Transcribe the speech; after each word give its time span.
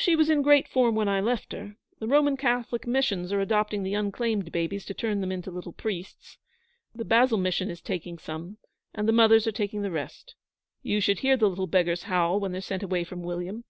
'She 0.00 0.16
was 0.16 0.28
in 0.28 0.42
great 0.42 0.66
form 0.66 0.96
when 0.96 1.08
I 1.08 1.20
left 1.20 1.52
her. 1.52 1.76
The 2.00 2.08
Roman 2.08 2.36
Catholic 2.36 2.88
Missions 2.88 3.32
are 3.32 3.40
adopting 3.40 3.84
the 3.84 3.94
unclaimed 3.94 4.50
babies 4.50 4.84
to 4.86 4.94
turn 4.94 5.20
them 5.20 5.30
into 5.30 5.52
little 5.52 5.70
priests; 5.72 6.38
the 6.92 7.04
Basil 7.04 7.38
Mission 7.38 7.70
is 7.70 7.80
taking 7.80 8.18
some, 8.18 8.56
and 8.92 9.06
the 9.06 9.12
mothers 9.12 9.46
are 9.46 9.52
taking 9.52 9.82
the 9.82 9.92
rest. 9.92 10.34
You 10.82 11.00
should 11.00 11.20
hear 11.20 11.36
the 11.36 11.48
little 11.48 11.68
beggars 11.68 12.02
howl 12.02 12.40
when 12.40 12.50
they're 12.50 12.60
sent 12.62 12.82
away 12.82 13.04
from 13.04 13.22
William. 13.22 13.62